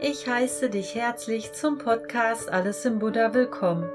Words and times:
Ich 0.00 0.28
heiße 0.28 0.70
dich 0.70 0.94
herzlich 0.94 1.52
zum 1.52 1.78
Podcast 1.78 2.52
Alles 2.52 2.84
im 2.84 3.00
Buddha 3.00 3.34
willkommen, 3.34 3.90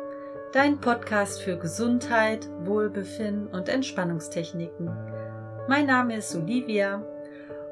dein 0.52 0.82
Podcast 0.82 1.42
für 1.42 1.58
Gesundheit, 1.58 2.46
Wohlbefinden 2.66 3.48
und 3.48 3.70
Entspannungstechniken. 3.70 4.92
Mein 5.70 5.86
Name 5.86 6.18
ist 6.18 6.36
Olivia 6.36 7.02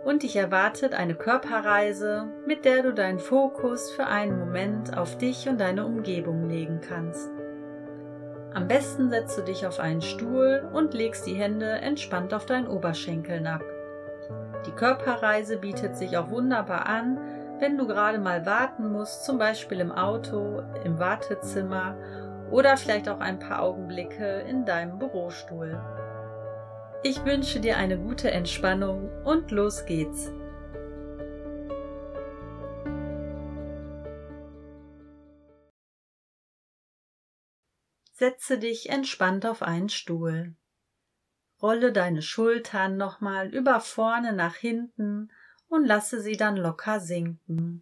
und 0.05 0.23
dich 0.23 0.37
erwartet 0.37 0.93
eine 0.93 1.15
Körperreise, 1.15 2.29
mit 2.47 2.63
der 2.63 2.83
du 2.83 2.93
deinen 2.93 3.19
Fokus 3.19 3.91
für 3.91 4.07
einen 4.07 4.39
Moment 4.39 4.97
auf 4.97 5.17
dich 5.17 5.49
und 5.49 5.59
deine 5.59 5.85
Umgebung 5.85 6.47
legen 6.49 6.79
kannst. 6.79 7.29
Am 8.53 8.67
besten 8.67 9.09
setzt 9.09 9.37
du 9.37 9.43
dich 9.43 9.65
auf 9.65 9.79
einen 9.79 10.01
Stuhl 10.01 10.69
und 10.73 10.93
legst 10.93 11.25
die 11.25 11.35
Hände 11.35 11.69
entspannt 11.69 12.33
auf 12.33 12.45
deinen 12.45 12.67
Oberschenkeln 12.67 13.47
ab. 13.47 13.63
Die 14.65 14.71
Körperreise 14.71 15.57
bietet 15.57 15.95
sich 15.95 16.17
auch 16.17 16.29
wunderbar 16.29 16.85
an, 16.85 17.17
wenn 17.59 17.77
du 17.77 17.87
gerade 17.87 18.19
mal 18.19 18.45
warten 18.45 18.91
musst, 18.91 19.23
zum 19.23 19.37
Beispiel 19.37 19.79
im 19.79 19.91
Auto, 19.91 20.61
im 20.83 20.99
Wartezimmer 20.99 21.95
oder 22.49 22.75
vielleicht 22.75 23.07
auch 23.07 23.21
ein 23.21 23.39
paar 23.39 23.61
Augenblicke 23.61 24.41
in 24.41 24.65
deinem 24.65 24.99
Bürostuhl. 24.99 25.79
Ich 27.03 27.23
wünsche 27.23 27.61
dir 27.61 27.77
eine 27.77 27.97
gute 27.97 28.31
Entspannung 28.31 29.09
und 29.23 29.51
los 29.51 29.85
geht's. 29.85 30.31
Setze 38.21 38.59
dich 38.59 38.91
entspannt 38.91 39.47
auf 39.47 39.63
einen 39.63 39.89
Stuhl. 39.89 40.53
Rolle 41.59 41.91
deine 41.91 42.21
Schultern 42.21 42.95
nochmal 42.95 43.51
über 43.51 43.79
vorne 43.79 44.31
nach 44.31 44.53
hinten 44.53 45.31
und 45.69 45.85
lasse 45.85 46.21
sie 46.21 46.37
dann 46.37 46.55
locker 46.55 46.99
sinken. 46.99 47.81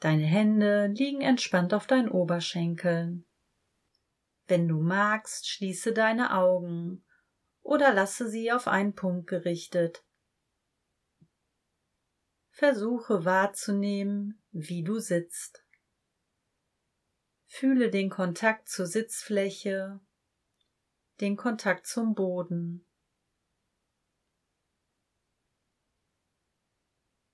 Deine 0.00 0.24
Hände 0.24 0.88
liegen 0.88 1.20
entspannt 1.20 1.74
auf 1.74 1.86
deinen 1.86 2.08
Oberschenkeln. 2.08 3.24
Wenn 4.48 4.66
du 4.66 4.80
magst, 4.80 5.48
schließe 5.48 5.92
deine 5.92 6.34
Augen 6.36 7.04
oder 7.62 7.94
lasse 7.94 8.28
sie 8.28 8.50
auf 8.50 8.66
einen 8.66 8.96
Punkt 8.96 9.28
gerichtet. 9.28 10.02
Versuche 12.50 13.24
wahrzunehmen, 13.24 14.42
wie 14.50 14.82
du 14.82 14.98
sitzt. 14.98 15.64
Fühle 17.60 17.90
den 17.90 18.08
Kontakt 18.08 18.70
zur 18.70 18.86
Sitzfläche, 18.86 20.00
den 21.20 21.36
Kontakt 21.36 21.86
zum 21.86 22.14
Boden. 22.14 22.86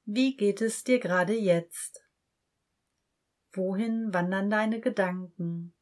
Wie 0.05 0.37
geht 0.37 0.63
es 0.63 0.83
dir 0.83 0.99
gerade 0.99 1.33
jetzt? 1.33 2.05
Wohin 3.53 4.13
wandern 4.13 4.51
deine 4.51 4.81
Gedanken? 4.81 5.77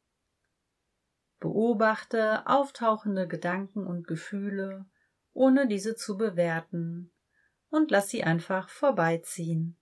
Beobachte 1.39 2.45
auftauchende 2.45 3.27
Gedanken 3.27 3.87
und 3.87 4.05
Gefühle, 4.05 4.85
ohne 5.33 5.67
diese 5.67 5.95
zu 5.95 6.17
bewerten, 6.17 7.11
und 7.69 7.89
lass 7.89 8.09
sie 8.09 8.23
einfach 8.23 8.69
vorbeiziehen. 8.69 9.75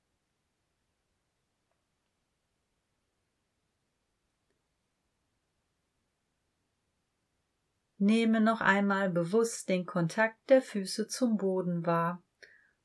Nehme 8.04 8.42
noch 8.42 8.60
einmal 8.60 9.10
bewusst 9.10 9.70
den 9.70 9.86
Kontakt 9.86 10.50
der 10.50 10.62
Füße 10.62 11.08
zum 11.08 11.38
Boden 11.38 11.86
wahr 11.86 12.22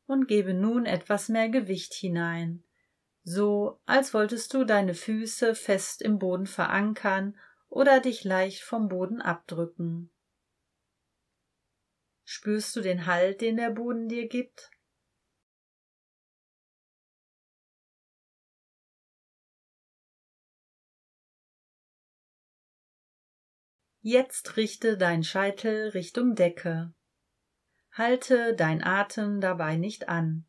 und 0.07 0.29
gebe 0.29 0.55
nun 0.55 0.87
etwas 0.87 1.29
mehr 1.29 1.49
Gewicht 1.49 1.93
hinein, 1.93 2.63
so 3.25 3.81
als 3.85 4.15
wolltest 4.15 4.55
du 4.55 4.63
deine 4.63 4.95
Füße 4.95 5.57
fest 5.57 6.03
im 6.03 6.21
Boden 6.21 6.47
verankern 6.47 7.37
oder 7.69 7.99
dich 7.99 8.23
leicht 8.23 8.63
vom 8.63 8.89
Boden 8.89 9.21
abdrücken. 9.21 10.13
Spürst 12.23 12.77
du 12.77 12.81
den 12.81 13.07
Halt, 13.07 13.41
den 13.41 13.57
der 13.57 13.71
Boden 13.71 14.09
dir 14.09 14.29
gibt? 14.29 14.71
Jetzt 24.11 24.57
richte 24.57 24.97
dein 24.97 25.23
Scheitel 25.23 25.91
Richtung 25.91 26.35
Decke. 26.35 26.95
Halte 27.93 28.57
dein 28.57 28.83
Atem 28.83 29.43
dabei 29.43 29.77
nicht 29.77 30.09
an. 30.09 30.47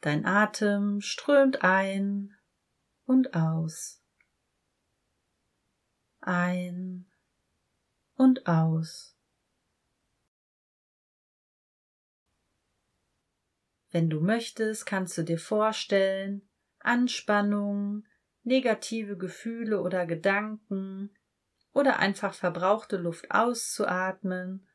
Dein 0.00 0.26
Atem 0.26 1.00
strömt 1.00 1.62
ein 1.62 2.34
und 3.04 3.34
aus. 3.34 4.02
Ein 6.18 7.06
und 8.16 8.48
aus. 8.48 9.16
Wenn 13.92 14.10
du 14.10 14.20
möchtest, 14.20 14.86
kannst 14.86 15.16
du 15.16 15.22
dir 15.22 15.38
vorstellen, 15.38 16.48
Anspannung, 16.80 18.08
negative 18.42 19.16
Gefühle 19.16 19.80
oder 19.80 20.04
Gedanken 20.04 21.16
oder 21.76 21.98
einfach 21.98 22.32
verbrauchte 22.32 22.96
Luft 22.96 23.30
auszuatmen 23.30 24.66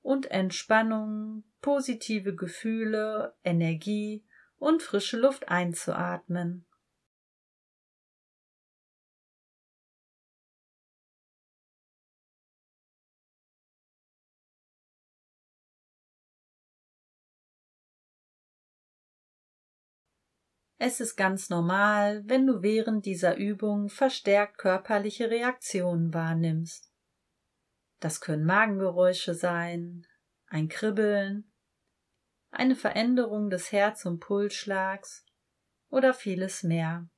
und 0.00 0.30
Entspannung, 0.30 1.42
positive 1.60 2.36
Gefühle, 2.36 3.34
Energie 3.42 4.24
und 4.56 4.80
frische 4.80 5.16
Luft 5.16 5.48
einzuatmen. 5.48 6.64
Es 20.78 21.00
ist 21.00 21.16
ganz 21.16 21.48
normal, 21.48 22.22
wenn 22.26 22.46
du 22.46 22.62
während 22.62 23.06
dieser 23.06 23.36
Übung 23.36 23.88
verstärkt 23.88 24.58
körperliche 24.58 25.30
Reaktionen 25.30 26.12
wahrnimmst. 26.12 26.92
Das 28.00 28.20
können 28.20 28.44
Magengeräusche 28.44 29.34
sein, 29.34 30.06
ein 30.48 30.68
Kribbeln, 30.68 31.50
eine 32.50 32.76
Veränderung 32.76 33.48
des 33.48 33.72
Herz- 33.72 34.04
und 34.04 34.20
Pulsschlags 34.20 35.24
oder 35.88 36.12
vieles 36.12 36.62
mehr. 36.62 37.08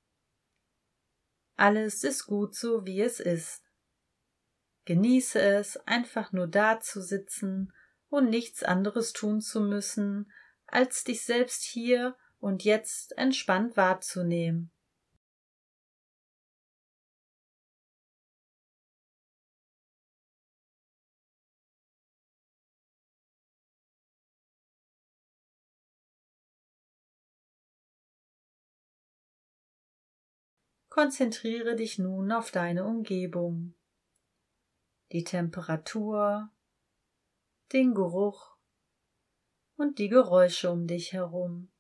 Alles 1.57 2.05
ist 2.05 2.27
gut 2.27 2.55
so, 2.55 2.87
wie 2.87 3.01
es 3.01 3.19
ist. 3.19 3.65
Genieße 4.85 5.41
es, 5.41 5.77
einfach 5.79 6.33
nur 6.33 6.47
da 6.47 6.79
zu 6.79 7.03
sitzen 7.03 7.73
und 8.09 8.31
nichts 8.31 8.63
anderes 8.63 9.13
tun 9.13 9.41
zu 9.41 9.61
müssen, 9.61 10.33
als 10.67 11.03
dich 11.03 11.25
selbst 11.25 11.65
hier 11.65 12.17
und 12.41 12.65
jetzt 12.65 13.17
entspannt 13.19 13.77
wahrzunehmen. 13.77 14.71
Konzentriere 30.99 31.77
dich 31.77 32.01
nun 32.01 32.33
auf 32.33 32.51
deine 32.51 32.85
Umgebung, 32.85 33.75
die 35.13 35.23
Temperatur, 35.23 36.51
den 37.73 37.95
Geruch 37.95 38.57
und 39.77 40.01
die 40.01 40.09
Geräusche 40.09 40.73
um 40.73 40.89
dich 40.89 41.13
herum. 41.13 41.71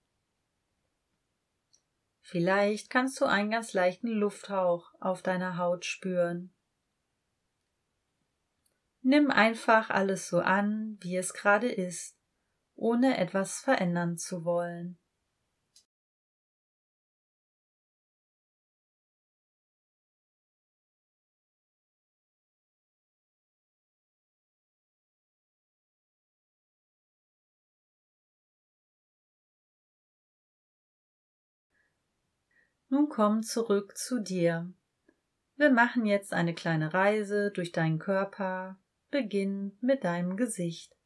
Vielleicht 2.31 2.91
kannst 2.91 3.19
du 3.23 3.25
einen 3.25 3.51
ganz 3.51 3.73
leichten 3.73 4.09
Lufthauch 4.09 4.93
auf 5.01 5.23
deiner 5.23 5.57
Haut 5.57 5.87
spüren. 5.87 6.53
Nimm 9.01 9.31
einfach 9.31 9.89
alles 9.89 10.29
so 10.29 10.41
an, 10.41 10.99
wie 11.01 11.17
es 11.17 11.33
gerade 11.33 11.73
ist, 11.73 12.19
ohne 12.75 13.17
etwas 13.17 13.61
verändern 13.61 14.19
zu 14.19 14.45
wollen. 14.45 14.99
Nun 32.89 33.09
komm 33.09 33.43
zurück 33.43 33.97
zu 33.97 34.21
dir. 34.21 34.73
Wir 35.57 35.71
machen 35.71 36.07
jetzt 36.07 36.33
eine 36.33 36.55
kleine 36.55 36.95
Reise 36.95 37.51
durch 37.51 37.73
deinen 37.73 37.99
Körper, 37.99 38.79
beginnt 39.11 39.83
mit 39.83 40.05
deinem 40.05 40.37
Gesicht. 40.37 40.97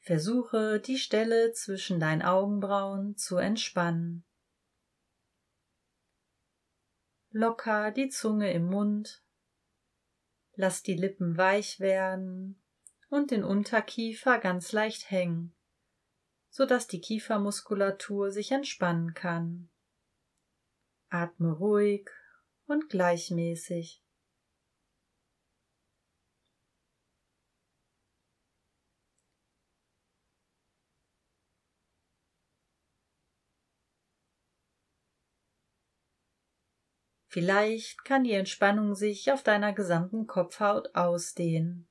Versuche 0.00 0.80
die 0.80 0.98
Stelle 0.98 1.52
zwischen 1.52 2.00
deinen 2.00 2.22
Augenbrauen 2.22 3.16
zu 3.16 3.36
entspannen. 3.36 4.24
Locker 7.30 7.92
die 7.92 8.08
Zunge 8.08 8.52
im 8.52 8.64
Mund, 8.64 9.22
lass 10.56 10.82
die 10.82 10.96
Lippen 10.96 11.36
weich 11.36 11.78
werden 11.78 12.60
und 13.08 13.30
den 13.30 13.44
Unterkiefer 13.44 14.38
ganz 14.38 14.72
leicht 14.72 15.10
hängen, 15.10 15.54
so 16.50 16.66
dass 16.66 16.86
die 16.86 17.00
Kiefermuskulatur 17.00 18.30
sich 18.30 18.50
entspannen 18.52 19.14
kann. 19.14 19.70
Atme 21.08 21.52
ruhig 21.52 22.08
und 22.66 22.88
gleichmäßig. 22.88 24.02
Vielleicht 37.32 38.04
kann 38.04 38.24
die 38.24 38.32
Entspannung 38.32 38.96
sich 38.96 39.30
auf 39.30 39.44
deiner 39.44 39.72
gesamten 39.72 40.26
Kopfhaut 40.26 40.96
ausdehnen. 40.96 41.89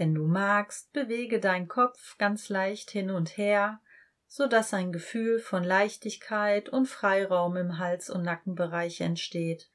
Wenn 0.00 0.14
du 0.14 0.26
magst, 0.26 0.94
bewege 0.94 1.40
deinen 1.40 1.68
Kopf 1.68 2.16
ganz 2.16 2.48
leicht 2.48 2.90
hin 2.90 3.10
und 3.10 3.36
her, 3.36 3.82
so 4.26 4.46
dass 4.46 4.72
ein 4.72 4.92
Gefühl 4.92 5.38
von 5.38 5.62
Leichtigkeit 5.62 6.70
und 6.70 6.86
Freiraum 6.86 7.58
im 7.58 7.76
Hals- 7.76 8.08
und 8.08 8.22
Nackenbereich 8.22 9.02
entsteht. 9.02 9.70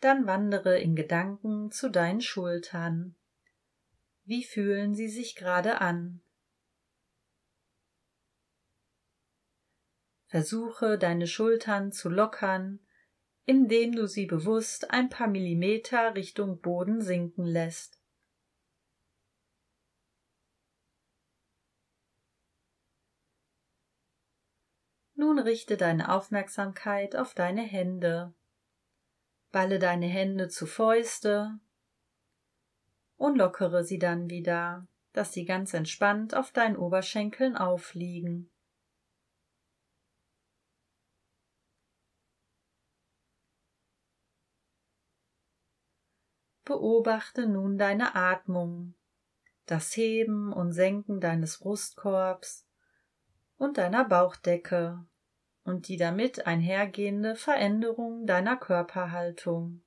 Dann 0.00 0.26
wandere 0.26 0.80
in 0.80 0.96
Gedanken 0.96 1.70
zu 1.70 1.88
deinen 1.88 2.20
Schultern. 2.20 3.14
Wie 4.26 4.44
fühlen 4.44 4.94
sie 4.94 5.08
sich 5.08 5.36
gerade 5.36 5.80
an? 5.80 6.20
Versuche 10.26 10.98
deine 10.98 11.26
Schultern 11.26 11.92
zu 11.92 12.08
lockern, 12.08 12.80
indem 13.44 13.92
du 13.92 14.06
sie 14.06 14.26
bewusst 14.26 14.90
ein 14.90 15.08
paar 15.08 15.28
Millimeter 15.28 16.14
Richtung 16.14 16.60
Boden 16.60 17.00
sinken 17.00 17.44
lässt. 17.44 18.02
Nun 25.14 25.38
richte 25.38 25.76
deine 25.76 26.12
Aufmerksamkeit 26.12 27.16
auf 27.16 27.32
deine 27.32 27.62
Hände 27.62 28.34
balle 29.56 29.78
deine 29.78 30.06
Hände 30.06 30.48
zu 30.48 30.66
Fäuste 30.66 31.58
und 33.16 33.36
lockere 33.36 33.84
sie 33.84 33.98
dann 33.98 34.30
wieder, 34.30 34.86
dass 35.12 35.32
sie 35.32 35.44
ganz 35.44 35.72
entspannt 35.74 36.34
auf 36.34 36.52
deinen 36.52 36.76
Oberschenkeln 36.76 37.56
aufliegen. 37.56 38.50
Beobachte 46.64 47.46
nun 47.46 47.78
deine 47.78 48.16
Atmung, 48.16 48.94
das 49.66 49.96
Heben 49.96 50.52
und 50.52 50.72
Senken 50.72 51.20
deines 51.20 51.58
Brustkorbs 51.58 52.66
und 53.56 53.78
deiner 53.78 54.04
Bauchdecke 54.04 55.06
und 55.62 55.88
die 55.88 55.96
damit 55.96 56.46
einhergehende 56.46 57.36
Veränderung 57.36 58.26
deiner 58.26 58.56
Körperhaltung. 58.56 59.85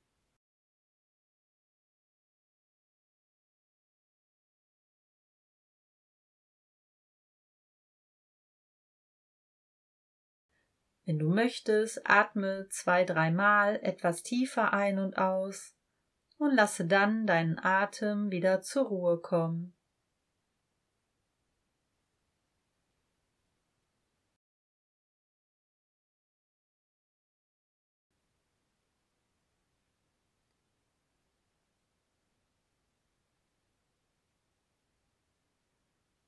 Wenn 11.10 11.18
du 11.18 11.30
möchtest, 11.30 12.08
atme 12.08 12.68
zwei, 12.70 13.04
dreimal 13.04 13.80
etwas 13.82 14.22
tiefer 14.22 14.74
ein 14.74 15.00
und 15.00 15.18
aus 15.18 15.76
und 16.38 16.54
lasse 16.54 16.86
dann 16.86 17.26
deinen 17.26 17.58
Atem 17.58 18.30
wieder 18.30 18.62
zur 18.62 18.86
Ruhe 18.86 19.18
kommen. 19.20 19.76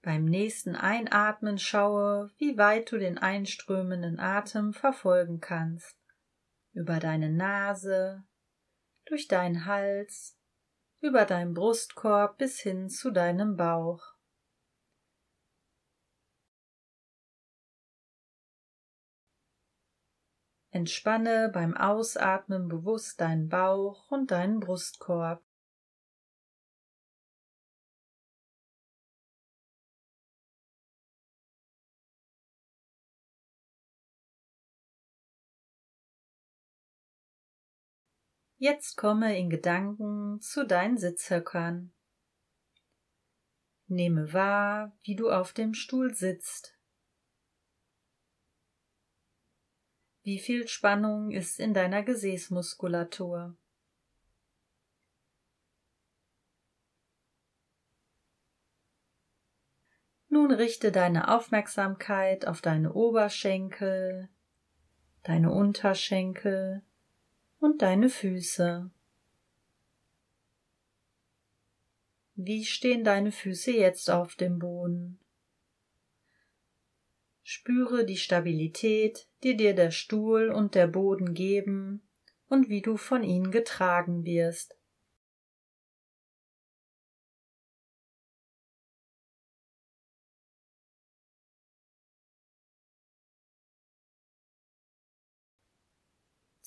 Beim 0.04 0.26
nächsten 0.26 0.76
Einatmen 0.76 1.60
schaue, 1.60 2.32
wie 2.38 2.58
weit 2.58 2.92
du 2.92 2.98
den 2.98 3.20
einströmenden 3.20 4.20
Atem 4.20 4.74
verfolgen 4.74 5.40
kannst. 5.40 5.96
Über 6.74 7.00
deine 7.00 7.30
Nase, 7.30 8.24
durch 9.06 9.28
deinen 9.28 9.66
Hals, 9.66 10.40
über 11.02 11.26
deinen 11.26 11.54
Brustkorb 11.54 12.40
bis 12.40 12.60
hin 12.60 12.90
zu 12.90 13.12
deinem 13.12 13.58
Bauch. 13.58 14.16
Entspanne 20.72 21.50
beim 21.54 21.76
Ausatmen 21.76 22.70
bewusst 22.70 23.20
deinen 23.20 23.50
Bauch 23.50 24.10
und 24.10 24.32
deinen 24.32 24.62
Brustkorb. 24.62 25.44
Jetzt 38.64 38.96
komme 38.96 39.36
in 39.40 39.50
Gedanken 39.50 40.40
zu 40.40 40.68
deinen 40.68 40.96
Sitzhöckern. 40.96 41.92
Nehme 43.88 44.34
wahr, 44.34 44.96
wie 45.02 45.16
du 45.16 45.32
auf 45.32 45.52
dem 45.52 45.74
Stuhl 45.74 46.14
sitzt. 46.14 46.78
Wie 50.22 50.38
viel 50.38 50.68
Spannung 50.68 51.32
ist 51.32 51.60
in 51.60 51.74
deiner 51.74 52.04
Gesäßmuskulatur? 52.04 53.58
Nun 60.30 60.52
richte 60.52 60.92
deine 60.92 61.30
Aufmerksamkeit 61.34 62.46
auf 62.46 62.62
deine 62.62 62.94
Oberschenkel, 62.94 64.30
deine 65.24 65.52
Unterschenkel, 65.52 66.84
und 67.62 67.84
deine 67.84 68.10
Füße. 68.10 68.90
Wie 72.36 72.66
stehen 72.66 73.04
deine 73.04 73.32
Füße 73.32 73.72
jetzt 73.72 74.10
auf 74.10 74.36
dem 74.36 74.58
Boden? 74.58 75.20
Spüre 77.44 78.04
die 78.04 78.18
Stabilität, 78.18 79.28
die 79.44 79.56
dir 79.56 79.76
der 79.76 79.92
Stuhl 79.92 80.50
und 80.50 80.74
der 80.74 80.88
Boden 80.88 81.36
geben 81.36 82.02
und 82.50 82.68
wie 82.68 82.82
du 82.82 82.98
von 82.98 83.24
ihnen 83.24 83.52
getragen 83.52 84.26
wirst. 84.26 84.76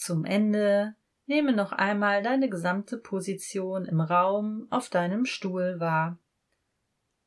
Zum 0.04 0.26
Ende 0.26 0.96
nehme 1.25 1.54
noch 1.54 1.73
einmal 1.73 2.23
deine 2.23 2.50
gesamte 2.50 2.99
Position 2.99 3.87
im 3.87 4.02
Raum 4.02 4.66
auf 4.68 4.90
deinem 4.90 5.25
Stuhl 5.25 5.80
wahr, 5.80 6.18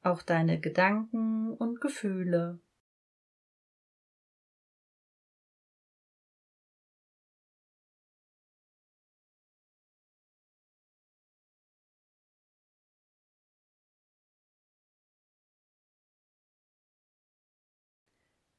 auch 0.04 0.22
deine 0.22 0.60
Gedanken 0.60 1.54
und 1.54 1.82
Gefühle. 1.82 2.60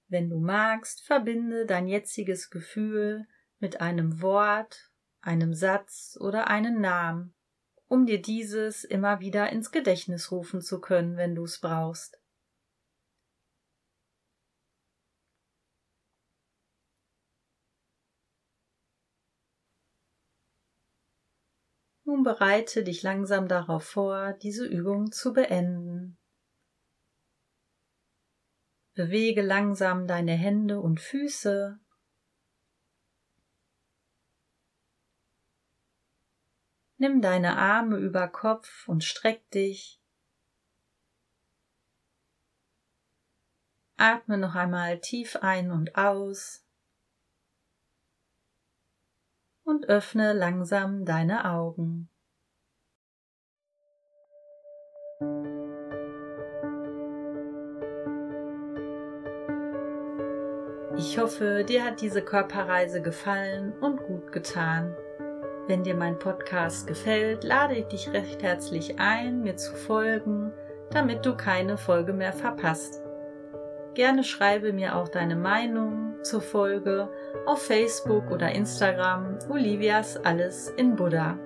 Wenn 0.08 0.28
du 0.28 0.40
magst, 0.40 1.06
verbinde 1.06 1.66
dein 1.66 1.87
jetziges 1.87 2.50
Gefühl 2.50 3.28
mit 3.59 3.81
einem 3.81 4.23
Wort, 4.23 4.91
einem 5.21 5.55
Satz 5.55 6.17
oder 6.21 6.49
einem 6.49 6.81
Namen, 6.81 7.35
um 7.87 8.07
dir 8.07 8.21
dieses 8.21 8.85
immer 8.85 9.21
wieder 9.21 9.50
ins 9.50 9.71
Gedächtnis 9.71 10.31
rufen 10.31 10.61
zu 10.61 10.81
können, 10.81 11.17
wenn 11.17 11.35
du 11.35 11.45
es 11.45 11.61
brauchst. 11.61 12.21
Nun 22.05 22.23
bereite 22.23 22.85
dich 22.85 23.03
langsam 23.03 23.49
darauf 23.49 23.85
vor, 23.85 24.33
diese 24.33 24.65
Übung 24.65 25.12
zu 25.12 25.35
beenden. 25.35 26.17
Bewege 28.95 29.43
langsam 29.43 30.07
deine 30.07 30.33
Hände 30.33 30.81
und 30.81 31.00
Füße. 31.00 31.79
Nimm 36.99 37.23
deine 37.23 37.57
Arme 37.57 37.97
über 37.97 38.28
Kopf 38.28 38.87
und 38.88 39.02
streck 39.02 39.50
dich. 39.50 40.00
Atme 43.97 44.38
noch 44.38 44.55
einmal 44.55 45.00
tief 45.00 45.37
ein 45.37 45.73
und 45.73 45.97
aus. 45.97 46.64
und 49.69 49.87
öffne 49.90 50.33
langsam 50.33 51.05
deine 51.05 51.45
Augen. 51.45 52.09
Ich 60.97 61.19
hoffe, 61.19 61.64
dir 61.69 61.85
hat 61.85 62.00
diese 62.00 62.23
Körperreise 62.23 63.02
gefallen 63.02 63.73
und 63.81 63.99
gut 64.05 64.33
getan. 64.33 64.97
Wenn 65.68 65.84
dir 65.84 65.94
mein 65.94 66.18
Podcast 66.18 66.87
gefällt, 66.87 67.44
lade 67.44 67.75
ich 67.75 67.84
dich 67.88 68.10
recht 68.10 68.42
herzlich 68.42 68.98
ein, 68.98 69.42
mir 69.42 69.56
zu 69.56 69.75
folgen, 69.75 70.50
damit 70.90 71.26
du 71.26 71.37
keine 71.37 71.76
Folge 71.76 72.14
mehr 72.14 72.32
verpasst. 72.32 73.02
Gerne 73.92 74.25
schreibe 74.25 74.72
mir 74.72 74.96
auch 74.96 75.08
deine 75.08 75.37
Meinung 75.37 76.14
zur 76.22 76.40
Folge 76.40 77.10
auf 77.44 77.60
Facebook 77.60 78.30
oder 78.30 78.50
Instagram 78.50 79.38
Olivias 79.50 80.16
Alles 80.25 80.70
in 80.70 80.96
Buddha. 80.96 81.38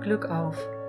Glück 0.00 0.24
auf! 0.30 0.79